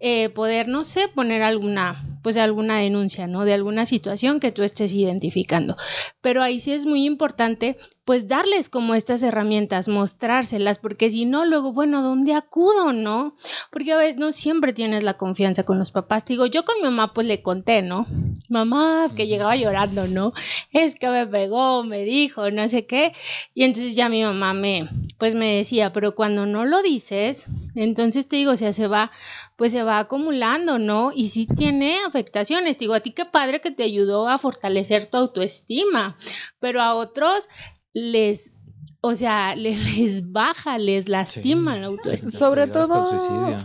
[0.00, 3.44] eh, poder, no sé, poner alguna, pues alguna denuncia, ¿no?
[3.44, 5.76] De alguna situación que tú estés identificando.
[6.20, 11.44] Pero ahí sí es muy importante, pues darles como estas herramientas, mostrárselas, porque si no,
[11.44, 13.36] luego, bueno, ¿a ¿dónde acudo, no?
[13.70, 16.24] Porque a veces no siempre tienes la confianza con los papás.
[16.24, 18.06] Te digo, yo con mi mamá pues le conté, ¿no?
[18.48, 20.32] Mamá, que llegaba llorando, ¿no?
[20.72, 23.12] Es que me pegó, me dijo, no sé qué.
[23.54, 28.28] Y entonces ya mi mamá me, pues me decía, pero cuando no lo dices, entonces
[28.28, 29.10] te digo, o sea, se va,
[29.56, 31.12] pues se va acumulando, ¿no?
[31.14, 32.78] Y sí tiene afectaciones.
[32.78, 36.16] Digo, a ti qué padre que te ayudó a fortalecer tu autoestima,
[36.58, 37.48] pero a otros
[37.92, 38.52] les,
[39.00, 42.30] o sea, les, les baja, les lastima la autoestima.
[42.30, 43.16] Sobre todo.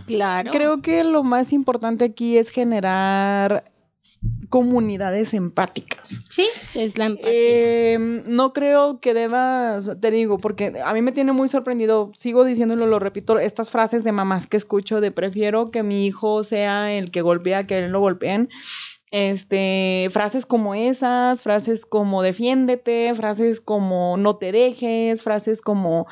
[0.06, 0.50] Claro.
[0.50, 3.75] Creo que lo más importante aquí es generar
[4.48, 6.22] comunidades empáticas.
[6.28, 7.30] Sí, es la empatía.
[7.32, 12.44] Eh, no creo que debas, te digo, porque a mí me tiene muy sorprendido, sigo
[12.44, 16.92] diciéndolo, lo repito, estas frases de mamás que escucho de prefiero que mi hijo sea
[16.92, 18.48] el que golpea, que él lo golpeen.
[19.12, 26.06] Este, frases como esas, frases como defiéndete, frases como no te dejes, frases como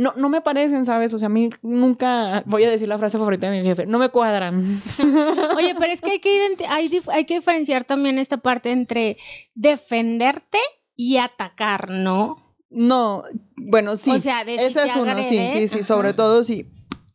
[0.00, 1.12] no, no me parecen, ¿sabes?
[1.12, 3.98] O sea, a mí nunca, voy a decir la frase favorita de mi jefe, no
[3.98, 4.82] me cuadran.
[5.56, 9.18] Oye, pero es que hay que, hay, dif- hay que diferenciar también esta parte entre
[9.54, 10.58] defenderte
[10.96, 12.54] y atacar, ¿no?
[12.70, 13.24] No,
[13.56, 14.10] bueno, sí.
[14.10, 16.66] O sea, de si ese es uno, sí, sí, sí, sobre todo sí.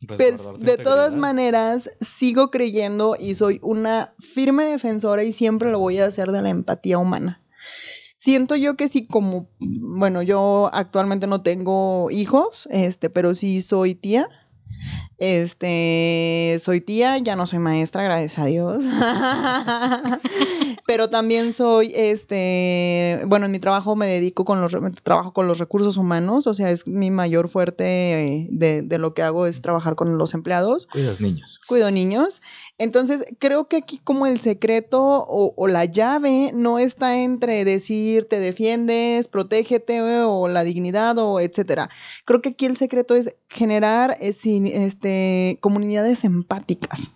[0.06, 5.80] Pues, Resguardarte de todas maneras, sigo creyendo y soy una firme defensora y siempre lo
[5.80, 7.42] voy a hacer de la empatía humana.
[8.26, 13.94] Siento yo que sí, como, bueno, yo actualmente no tengo hijos, este, pero sí soy
[13.94, 14.28] tía.
[15.18, 18.84] Este, soy tía, ya no soy maestra, gracias a Dios.
[20.86, 25.58] Pero también soy, este, bueno, en mi trabajo me dedico con los, trabajo con los
[25.58, 29.62] recursos humanos, o sea, es mi mayor fuerte eh, de, de lo que hago es
[29.62, 31.58] trabajar con los empleados Cuidas niños.
[31.66, 32.42] cuido niños.
[32.78, 38.38] Entonces, creo que aquí como el secreto o, la llave no está entre decir te
[38.38, 41.88] defiendes, protégete eh, o la dignidad o etcétera.
[42.26, 44.34] Creo que aquí el secreto es generar eh,
[44.74, 47.12] este, comunidades empáticas.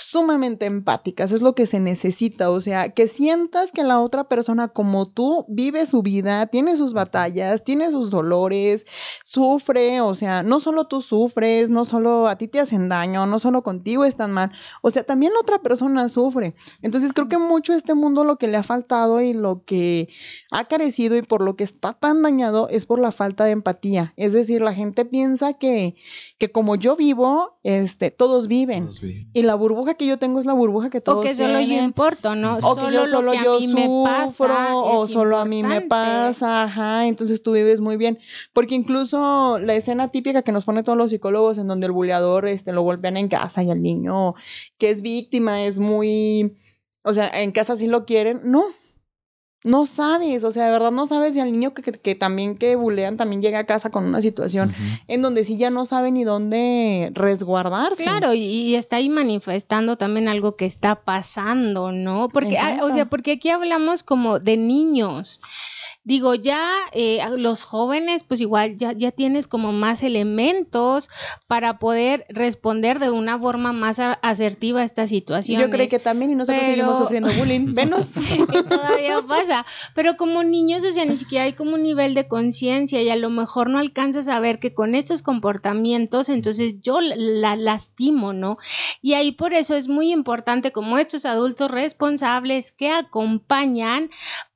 [0.00, 4.68] Sumamente empáticas, es lo que se necesita, o sea, que sientas que la otra persona
[4.68, 8.86] como tú vive su vida, tiene sus batallas, tiene sus dolores,
[9.24, 13.40] sufre, o sea, no solo tú sufres, no solo a ti te hacen daño, no
[13.40, 16.54] solo contigo están mal, o sea, también la otra persona sufre.
[16.80, 20.08] Entonces creo que mucho este mundo lo que le ha faltado y lo que
[20.52, 24.12] ha carecido y por lo que está tan dañado es por la falta de empatía.
[24.16, 25.96] Es decir, la gente piensa que,
[26.38, 28.86] que como yo vivo, este, todos viven.
[28.86, 29.00] Todos.
[29.02, 31.66] Y la burbuja que yo tengo es la burbuja que todos o que solo yo
[31.66, 31.84] tienen.
[31.84, 32.58] importo, ¿no?
[32.58, 35.62] O que yo solo lo que a yo me pasa sufro, o solo a mí
[35.62, 38.18] me pasa, ajá, entonces tú vives muy bien.
[38.52, 42.46] Porque incluso la escena típica que nos ponen todos los psicólogos en donde el buleador
[42.46, 44.34] este, lo golpean en casa y al niño
[44.78, 46.56] que es víctima es muy,
[47.02, 48.64] o sea, en casa sí lo quieren, no.
[49.64, 52.56] No sabes, o sea, de verdad no sabes si al niño que, que- que también
[52.56, 54.72] que bulean también llega a casa con una situación
[55.08, 58.04] en donde sí ya no sabe ni dónde resguardarse.
[58.04, 62.28] Claro, y, y está ahí manifestando también algo que está pasando, ¿no?
[62.28, 65.40] Porque, ah, o sea, porque aquí hablamos como de niños.
[66.08, 71.10] Digo, ya eh, los jóvenes, pues igual ya, ya tienes como más elementos
[71.48, 75.60] para poder responder de una forma más asertiva a esta situación.
[75.60, 77.74] Yo creo que también y nosotros seguimos pero- sufriendo bullying.
[77.74, 78.14] Venos.
[78.14, 79.66] que todavía pasa.
[79.94, 83.16] Pero como niños, o sea, ni siquiera hay como un nivel de conciencia y a
[83.16, 88.56] lo mejor no alcanzas a ver que con estos comportamientos, entonces yo la lastimo, ¿no?
[89.02, 94.08] Y ahí por eso es muy importante como estos adultos responsables que acompañan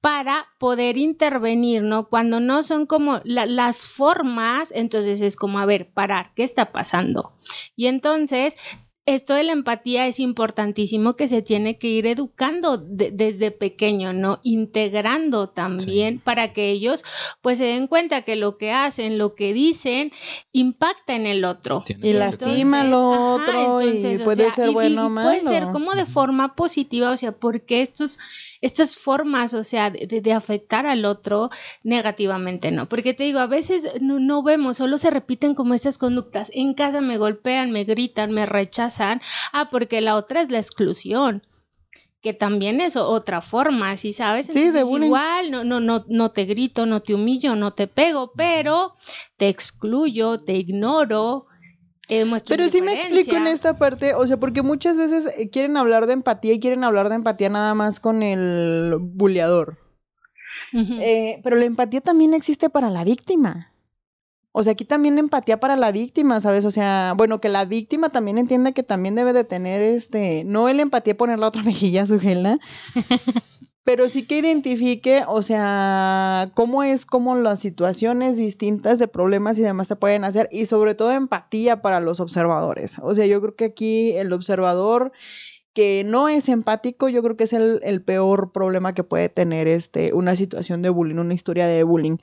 [0.03, 2.09] para poder intervenir, ¿no?
[2.09, 6.73] Cuando no son como la- las formas, entonces es como, a ver, parar, ¿qué está
[6.73, 7.33] pasando?
[7.77, 8.57] Y entonces
[9.05, 14.13] esto de la empatía es importantísimo que se tiene que ir educando de- desde pequeño,
[14.13, 14.39] ¿no?
[14.45, 17.05] Integrando también para que ellos
[17.41, 20.13] pues se den cuenta que lo que hacen, lo que dicen,
[20.53, 21.83] impacta en el otro.
[21.85, 25.03] Tienes Y lastima al Ajá, otro y entonces, o puede sea, ser y- y- bueno
[25.03, 25.29] o y malo.
[25.29, 28.21] Puede ser como de forma positiva, o sea, porque estos,
[28.63, 31.51] estas formas, o sea, de, de- afectar al otro
[31.85, 32.89] negativamente, ¿no?
[32.89, 36.51] Porque te digo, a veces no, no vemos, solo se repiten como estas conductas.
[36.55, 39.21] En casa me golpean, me gritan, me rechazan.
[39.53, 41.43] Ah, porque la otra es la exclusión.
[42.23, 44.47] Que también es otra forma, ¿sí sabes?
[44.47, 45.07] Sí, de Entonces, bullying.
[45.07, 48.95] igual, no, no, no, no te grito, no te humillo, no te pego, pero
[49.37, 51.47] te excluyo, te ignoro.
[52.09, 55.77] Eh, Pero sí me explico en esta parte, o sea, porque muchas veces eh, quieren
[55.77, 59.79] hablar de empatía y quieren hablar de empatía nada más con el buleador.
[60.75, 63.73] Eh, pero la empatía también existe para la víctima.
[64.53, 66.67] O sea, aquí también empatía para la víctima, ¿sabes?
[66.67, 70.69] O sea, bueno, que la víctima también entienda que también debe de tener este, no
[70.69, 72.59] el empatía poner la otra mejilla a su gela,
[73.85, 79.63] pero sí que identifique, o sea, cómo es, cómo las situaciones distintas de problemas y
[79.63, 82.99] demás se pueden hacer y sobre todo empatía para los observadores.
[83.03, 85.13] O sea, yo creo que aquí el observador
[85.73, 89.69] que no es empático, yo creo que es el, el peor problema que puede tener
[89.69, 92.19] este, una situación de bullying, una historia de bullying.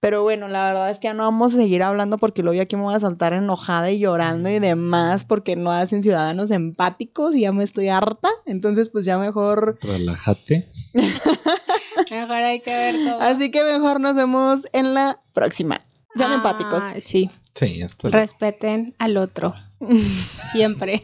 [0.00, 2.76] Pero bueno, la verdad es que ya no vamos a seguir hablando porque luego aquí
[2.76, 7.40] me voy a saltar enojada y llorando y demás porque no hacen ciudadanos empáticos y
[7.40, 8.28] ya me estoy harta.
[8.46, 9.78] Entonces, pues ya mejor.
[9.82, 10.71] Relájate.
[12.10, 13.20] Mejor hay que ver cómo.
[13.20, 15.80] Así que mejor nos vemos en la próxima.
[16.14, 16.84] Sean Ah, empáticos.
[17.00, 18.18] Sí, Sí, hasta luego.
[18.20, 19.54] respeten al otro.
[20.52, 21.02] Siempre.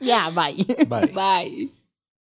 [0.00, 0.64] Ya, bye.
[0.86, 1.06] Bye.
[1.12, 1.72] Bye.